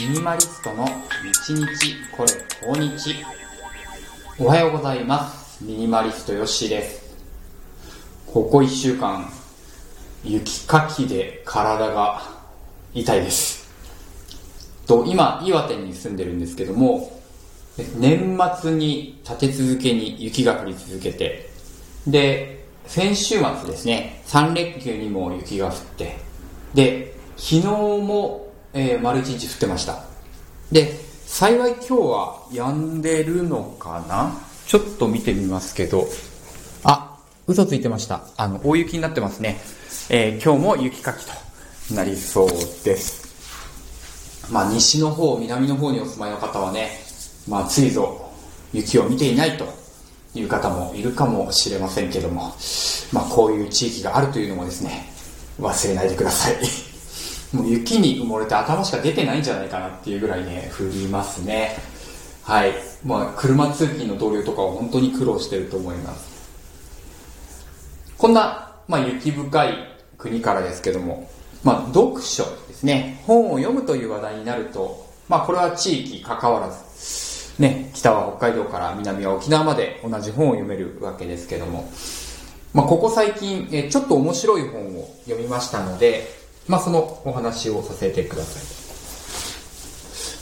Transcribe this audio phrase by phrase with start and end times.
[0.00, 2.32] ミニマリストの1日これ
[2.66, 3.14] 今日。
[4.40, 5.62] おはようございます。
[5.62, 7.16] ミニマリストよしです。
[8.26, 9.30] ここ1週間
[10.24, 12.22] 雪かきで体が
[12.92, 13.70] 痛いです。
[14.86, 17.20] と今岩手に住んでるんですけども
[17.96, 21.50] 年末に立て続けに雪が降り続けて
[22.08, 26.16] で先週末ですね3連休にも雪が降って
[26.74, 30.04] で昨日も、えー、丸一日降ってました。
[30.70, 34.36] で幸い今日は止んでるのかな？
[34.66, 36.06] ちょっと見てみますけど。
[36.82, 38.22] あ嘘ついてました。
[38.36, 39.60] あの大雪になってますね、
[40.10, 41.32] えー、今日も雪かきと
[41.94, 42.48] なりそう
[42.84, 44.50] です。
[44.50, 46.90] まあ西の方南の方にお住まいの方はね
[47.48, 48.30] まあついぞ
[48.72, 49.66] 雪を見ていないと
[50.34, 52.54] いう方もいるかもしれませんけども、
[53.12, 55.06] まあ、こういう地域があるというのもですね
[55.60, 56.54] 忘れないでください。
[57.54, 61.76] もう雪に埋もれて頭しか出てないんじゃないかなっていうぐらいね降りますね。
[62.42, 62.72] はい。
[63.04, 66.34] まあ車通勤の同僚とかは本当に苦労してると思います。
[68.18, 69.74] こんな、まあ、雪深い
[70.16, 71.28] 国からですけども、
[71.62, 73.22] まあ、読書ですね。
[73.26, 76.84] 本を読むという話題になると、まあ、これは地域関わらず
[77.58, 81.88] ね、北は北海道から南は沖縄まで同じ本を読めるわけですけども、
[82.72, 86.26] まあ、ここ最近、えちょっと面白い本を読みましたので、
[86.66, 88.62] まあ、そのお話をさせてください。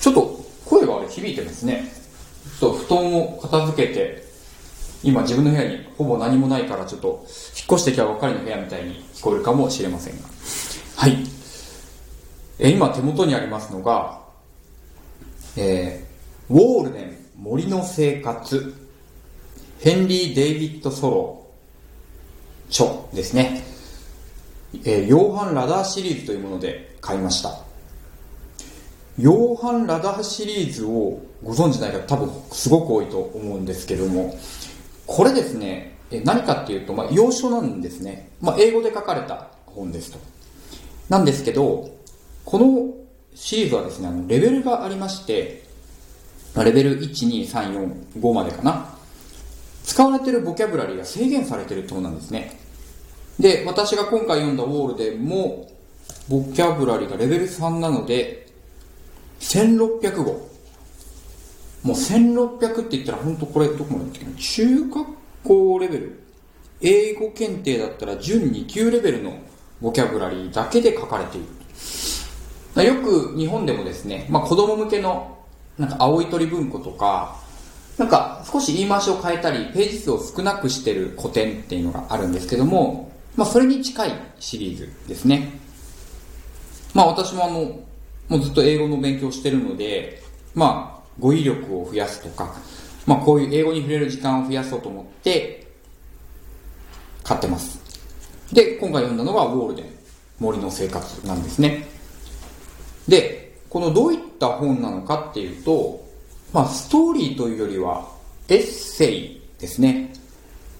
[0.00, 1.90] ちょっと声があれ響いてますね。
[2.60, 4.24] ちょっと布団を片付けて、
[5.02, 10.28] 今自分の部屋にほぼ何もないからちょっと引っ越してきたばっかりの部屋みたいに聞こえるかもしれませんが。
[10.96, 11.18] はい。
[12.58, 14.22] え今手元にありますのが、
[15.56, 16.06] え
[16.48, 18.74] ウォールデン森の生活
[19.80, 21.46] ヘンリー・デイビッド・ソロー
[22.70, 23.62] 著ですね、
[24.84, 27.58] え、ヨーハン・ラダーシリーズというもので買いました
[29.18, 34.36] ヨーハン・ラダーシリーズをご存知ない方多分すごく多いと思うんですけども
[35.06, 40.18] これですね何かっていうと、まあ、洋書なんですね、まあ、英語で書かれた本ですと
[41.08, 41.90] なんですけど
[42.44, 42.94] この
[43.34, 45.64] シリーズはですねあのレベルがありまして
[46.62, 47.74] レベル1、2、3、
[48.14, 48.94] 4、5までかな。
[49.82, 52.60] 使われてるボキャブラリーが制限されてるってことなんですね。
[53.38, 55.68] で、私が今回読んだウォールでも、
[56.28, 58.48] ボキャブラリーがレベル3なので、
[59.40, 60.48] 1600語。
[61.82, 65.06] もう1600って言ったら本当これどこまで言って中学
[65.44, 66.20] 校レベル。
[66.80, 69.38] 英語検定だったら準2級レベルの
[69.80, 72.84] ボキャブラリーだけで書かれている。
[72.84, 75.38] よく日本でもですね、まあ子供向けの
[75.78, 77.36] なんか青い鳥文庫とか、
[77.98, 85.58] なんか少し言い回しを変えたり、ページ数を少なくしてる古典っていうのがあるんですけども、まあそれに近いシリーズですね。
[86.92, 87.80] まあ私もあの、
[88.28, 90.22] もうずっと英語の勉強してるので、
[90.54, 92.54] まあ語彙力を増やすとか、
[93.06, 95.66] まあこういう英語に触れる時間を増やそうと思って、
[97.22, 97.80] 買ってます。
[98.52, 99.86] で、今回読んだのがウォールデン、
[100.38, 101.88] 森の生活なんですね。
[103.08, 106.04] で、このどういった本なのかっていうと、
[106.52, 108.08] まあ、ストーリーというよりは
[108.48, 110.12] エッセイですね。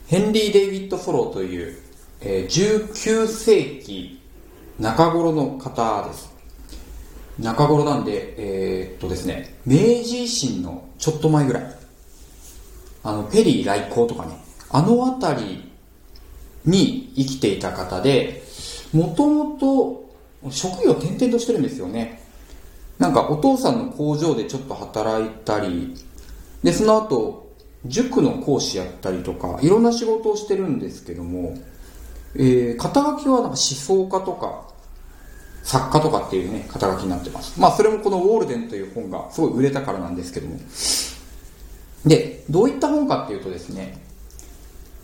[0.06, 1.76] ヘンリー・デイビッド・ソローという、
[2.20, 4.20] えー、19世紀
[4.78, 6.34] 中頃の方です。
[7.38, 11.76] 中頃なんで、えー、っとですね、明治維新のちょっと前ぐらい。
[13.02, 14.36] あの、ペリー来航とかね、
[14.70, 15.72] あの辺り
[16.64, 18.42] に生きていた方で、
[18.92, 22.22] もともと職業転々としてるんですよね。
[22.98, 25.94] なんかお父さんの工場でちょっと働いたり、
[26.62, 27.52] で、その後、
[27.84, 31.58] 塾の講師やったりとか、いろんな仕事をしてるんですけども、
[32.36, 34.74] えー、肩書きはなんか思想家とか、
[35.62, 37.58] 作家とかっていうね、肩書きになってます。
[37.58, 40.58] まあ、それもこのウォールデンという本がすごい売れたからなんですけども。
[42.04, 43.98] で、どういった本かっていうとですね、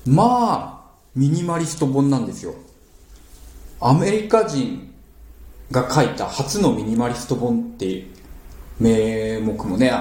[0.07, 2.55] まあ、ミニマリスト本なんですよ。
[3.81, 4.93] アメリカ人
[5.71, 8.07] が書いた初のミニマリスト本っていう
[8.79, 9.93] 名目もね、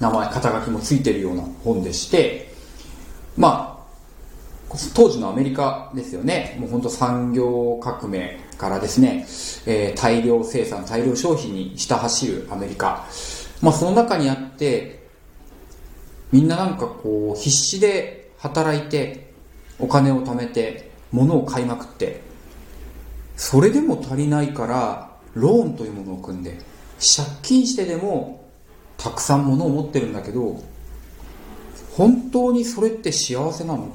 [0.00, 2.52] 名前、肩書きもついてるような本でして、
[3.36, 3.73] まあ、
[4.94, 9.26] 当時のアメリカですよね、もう本当産業革命からですね、
[9.66, 13.06] えー、大量生産、大量消費に下走るアメリカ。
[13.62, 15.04] まあその中にあって、
[16.32, 19.32] みんななんかこう必死で働いて、
[19.78, 22.20] お金を貯めて、物を買いまくって、
[23.36, 26.58] それでも足りないからローンというものを組んで
[26.98, 28.48] 借金してでも
[28.96, 30.62] たくさん物を持ってるんだけど
[31.96, 33.88] 本当にそれって幸せなの？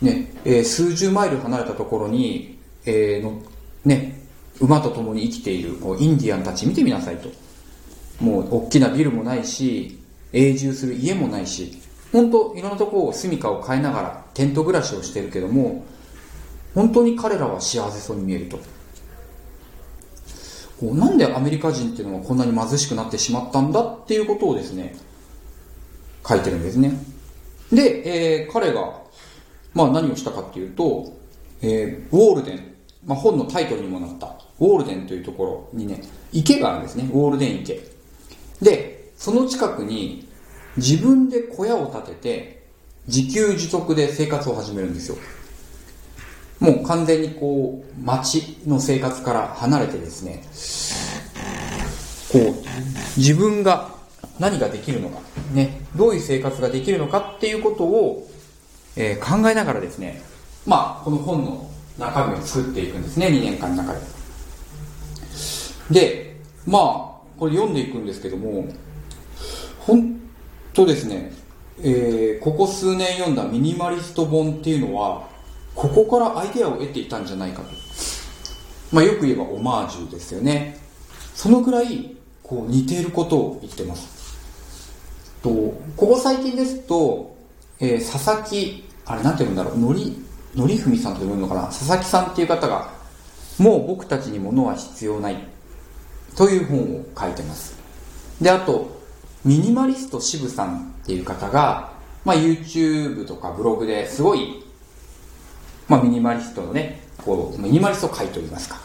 [0.00, 3.42] ね、えー、数十マイル離れたところに、えー、の
[3.84, 4.20] ね
[4.60, 7.30] 馬と共に生きているこうインディアンたち見てみなさいと。
[8.20, 9.98] もう大きなビルもないし、
[10.32, 11.80] 永住する家もないし、
[12.12, 15.84] 本当いろんなところを住みかを変えながらテント暮らしをしてるけども、
[16.74, 18.58] 本当に彼らは幸せそうに見えると。
[20.80, 24.96] こうなんでアメリカ人っていうのはこんなに貧しくなってしまったんだっていうことをですね、
[26.26, 26.92] 書いてるんですね。
[27.72, 28.99] で、えー、彼が、
[29.74, 31.12] まあ何をしたかっていうと、
[31.62, 32.74] えー、ウォールデン、
[33.06, 34.26] まあ本のタイトルにもなった、
[34.58, 36.02] ウォールデンというところにね、
[36.32, 37.08] 池があるんですね。
[37.12, 37.80] ウォールデン池。
[38.62, 40.28] で、その近くに
[40.76, 42.60] 自分で小屋を建てて、
[43.06, 45.16] 自給自足で生活を始めるんですよ。
[46.60, 50.44] もう完全にこう、街の生活から離れてですね、
[52.30, 52.54] こう、
[53.16, 53.94] 自分が
[54.38, 55.20] 何ができるのか、
[55.52, 58.29] ね、どういう生活ができるのかっていうことを、
[58.96, 60.22] えー、考えながらですね、
[60.66, 64.00] まあ、この本の中身を作っていくんですね、2年間の中で。
[65.90, 68.66] で、まあ、これ読んでいくんですけども、
[69.80, 70.20] 本
[70.72, 71.32] 当ですね、
[71.82, 75.28] えー、ここ数年読んだミニマリスト本っていうのは、
[75.74, 77.68] ここからアイデアを得ていたんじゃないかと。
[78.92, 80.78] まあ、よく言えばオマージュですよね。
[81.34, 84.20] そのくらい、こう似ていることを言ってます。
[85.42, 85.48] と、
[85.96, 87.36] ここ最近ですと、
[87.80, 90.24] えー、佐々木、あれなんて言うんだろう、のり、
[90.54, 92.90] のりふみさんと呼ぶのかな佐々木さんっていう方が、
[93.58, 95.36] もう僕たちに物は必要ない。
[96.36, 97.76] という本を書いてます。
[98.40, 99.00] で、あと、
[99.44, 101.92] ミニマリスト渋さんっていう方が、
[102.24, 104.62] まあ、YouTube とかブログですごい
[105.90, 108.76] まあ、ミニマリストのね、こう、ミニマリスト界といいますか、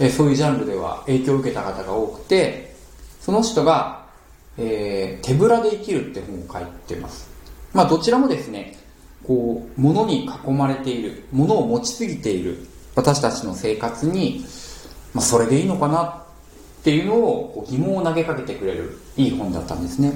[0.00, 2.74] えー、そういうジャンルでは影響を受けた方が多くて、
[3.20, 4.06] その人が、
[4.58, 7.30] えー、手ぶらで生きるって本を書いてます。
[7.72, 8.78] まあ、どちらもですね、
[9.26, 14.44] こう、物に囲まれている、物を持ちすぎている私たちの生活に、
[15.14, 20.12] まあ、それでいいのかなっていうのを疑問を投げかけてくれるいい本だったんですね。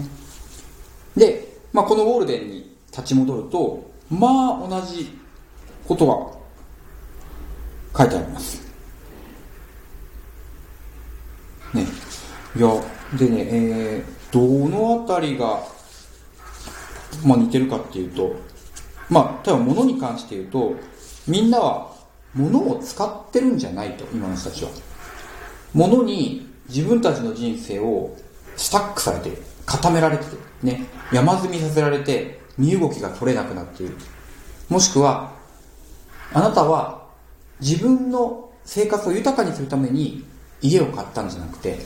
[1.17, 5.19] で、まあ、このウォールデンに立ち戻ると、まあ同じ
[5.89, 6.07] こと
[7.95, 8.63] が書いてあります。
[11.75, 11.87] ね。
[12.57, 12.69] いや、
[13.19, 15.63] でね、えー、どのあたりが、
[17.25, 18.35] まあ似てるかっていうと、
[19.09, 20.75] まあ、例えば物に関して言うと、
[21.29, 21.93] みんなは
[22.35, 24.71] 物を使ってるんじゃないと、今の人たちは。
[25.75, 28.17] 物に自分たちの人生を
[28.57, 29.37] スタックされて
[29.67, 30.25] 固められて
[30.63, 33.97] ね、山積みさせられて、身動きが取れなくなっている。
[34.69, 35.33] もしくは、
[36.33, 37.07] あなたは
[37.61, 40.25] 自分の生活を豊かにするために
[40.61, 41.79] 家を買ったんじゃなくて、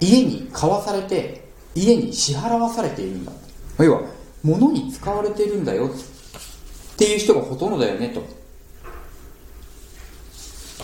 [0.00, 3.32] 家に買わされて、家に支払わされているんだ。
[3.78, 4.02] 要は、
[4.44, 8.22] 物に使われているんだよっていう人がほとんどだよねと。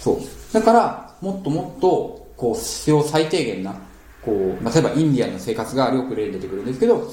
[0.01, 0.19] そう。
[0.53, 3.75] だから、もっともっと、こう、必要最低限な、
[4.23, 7.13] こう、例えばインディアンの生活がよく例に出てくるんですけど、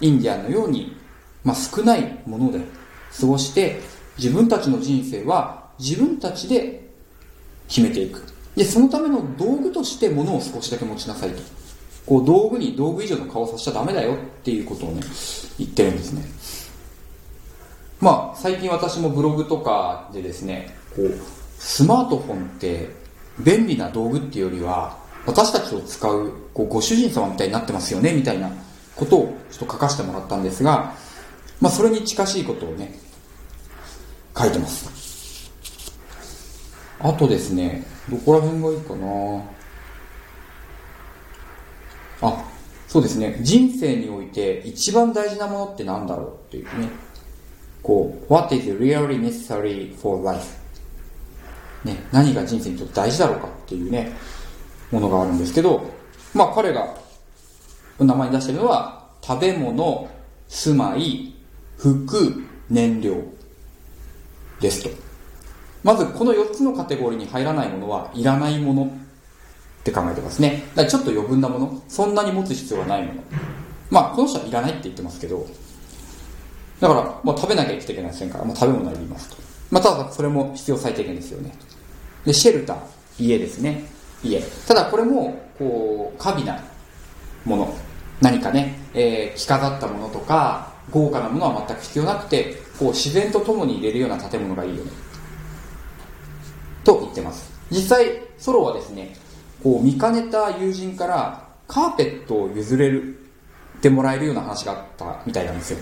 [0.00, 0.96] インディアンのように、
[1.44, 2.60] まあ、少ないもので
[3.18, 3.80] 過ごして、
[4.18, 6.88] 自分たちの人生は自分たちで
[7.68, 8.22] 決めていく。
[8.56, 11.42] で、そのための道具として物を少しだけ持ちなさいと。
[12.06, 15.02] こう、道具に道具以上の顔をさせちゃダメだよっていうことをね、
[15.58, 16.24] 言ってるんですね。
[18.00, 21.14] まあ、最近私もブログとかでですね、こう、
[21.58, 22.90] スマートフォンって
[23.38, 28.50] 便利な道具っていうよりは、私たちを使う、こう、ご主人様みたいになってますよね、みたいな
[28.94, 30.94] ことをちょっと書かせてもらったんですが、
[31.60, 32.98] まあ、それに近しいことをね、
[34.36, 35.50] 書いてます。
[37.00, 39.42] あとですね、どこら辺がいいかな
[42.28, 42.44] あ、
[42.88, 43.38] そうですね。
[43.42, 46.88] 人生において一番大事なものって何だろうっていうね。
[47.82, 50.56] こう、what is really necessary for life?
[51.84, 54.12] ね、何が人生にとって大事だろうかっていうね、
[54.90, 55.84] ものがあるんですけど、
[56.32, 56.96] まあ彼が
[57.98, 60.08] 名前に出してるのは、食べ物、
[60.48, 61.34] 住まい、
[61.76, 63.34] 服、燃料。
[64.60, 64.90] ですと。
[65.82, 68.90] まずこの4つのカテゴリーに入らないものはいらないもの
[69.84, 70.64] って考えてますね。
[70.74, 73.22] だからちょっと余分なもの、そんなに持つ必要がないもの。
[73.90, 75.46] まあこの人はいらないって言ってますけど、
[76.80, 79.36] だから、まあ、食べなきゃ生きていけませんから、まあ、食べ物はいりますと。
[79.70, 81.52] まあ、ただそれも必要最低限ですよね。
[82.24, 82.78] で、シェルター、
[83.18, 83.84] 家ですね。
[84.22, 84.40] 家。
[84.66, 86.62] ただこれも、こう、過敏な
[87.44, 87.74] もの。
[88.20, 94.90] 何かね、えー、着飾ったものとか、豪華なものは全く必要なくて、こう自然と共に入れるような建物がいいよね。
[96.84, 97.50] と言ってます。
[97.70, 99.16] 実際、ソロはですね、
[99.64, 103.16] こう見かねた友人からカーペットを譲れる
[103.78, 105.78] ってもらえるような話があったみたいなんですよ。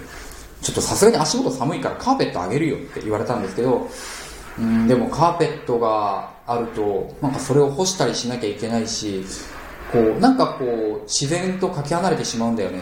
[0.62, 3.88] ちょっとさすがに足元寒いからカーペットあげるよって言われたんですけど、
[4.60, 9.24] うん、でもカーペットがあると、なんかそれを干したりしなきゃいけないし、
[9.90, 12.80] こう、なんかこう、自然とかけ離れてしまうんだよね、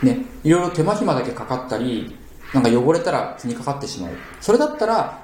[0.00, 0.06] と。
[0.06, 2.16] ね、いろいろ手間暇だけかかったり、
[2.54, 4.12] なんか汚れたら気にかかってしまう。
[4.40, 5.18] それだったら、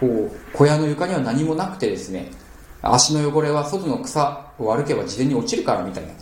[0.00, 2.30] こう、小屋の床には何もなくてですね、
[2.92, 6.12] 足の汚れは外の草を歩けば自然に落ちるからみたいな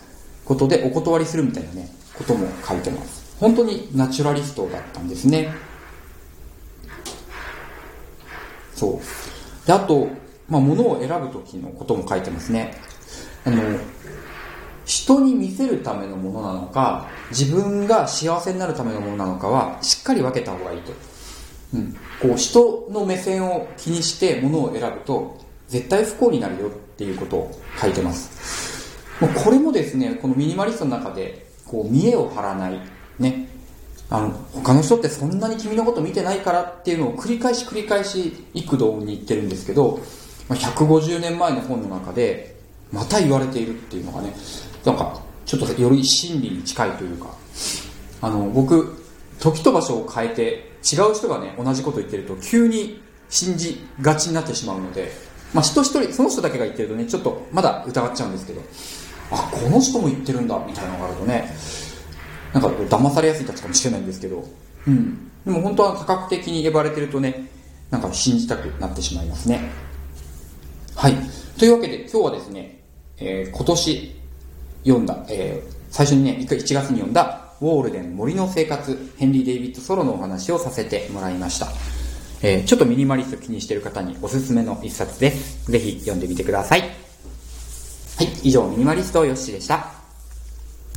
[0.44, 3.36] ことでお断りするみたいなね、ことも書いてます。
[3.40, 5.52] 本当にナチュラリストだったんですね。
[8.74, 9.66] そう。
[9.66, 10.08] で、あと、
[10.48, 12.74] まあ、物を選ぶ時のことも書いてますね。
[13.44, 13.62] あの、
[14.84, 20.92] 人に見せるためのものなのか、自分が幸せになるためのものなのかは、しっかり分けた方がいいと。
[21.74, 21.96] うん。
[22.20, 25.38] こう、人の目線を気にして物を選ぶと、
[25.72, 28.94] 絶対不幸になるよっていうことを書いてます。
[29.20, 32.78] もうこれもですね、このミニマリストの中で、こう、見栄を張らない、
[33.18, 33.48] ね、
[34.10, 39.98] あの、他の人ってそんなに君のこと見てないからっていうのを繰り返し繰り返し幾度に言ってるんですけど、
[40.50, 42.54] 150年前の本の中で、
[42.92, 44.34] また言われているっていうのがね、
[44.84, 47.34] なんか、ちょっとより真理に近いというか、
[48.20, 49.02] あの、僕、
[49.40, 53.00] 時と場所を変えて、違う人がね、同じこと言ってると、急に
[53.30, 58.62] 信じがちになってしまうので、まあ、人一人、その人だけが言ってるとね、ちょっとまだ疑っちゃうんですけど、
[59.30, 61.54] あ、この人も言ってるんだ、みたいなのがあるとね、
[62.52, 64.44] なんか騙されやすいたちかもしれないんですけど、
[64.86, 65.30] うん。
[65.44, 67.48] でも本当は多角的に言われてるとね、
[67.90, 69.70] なんか信じたくなってしまいますね。
[70.94, 71.14] はい。
[71.58, 72.80] というわけで今日はですね、
[73.18, 74.16] えー、今年
[74.84, 81.68] 読んだ、えー、最初にね、1月に読んだ、ウォールデン森の生活、ヘンリー・デイビッド・ソロのお話をさせてもらいました。
[82.44, 85.70] えー、ちょっとミニマリスト気にしてる方におすすめの一冊です。
[85.70, 86.80] ぜひ読んでみてください。
[86.80, 86.90] はい、
[88.42, 90.01] 以上ミニマリストよしでした。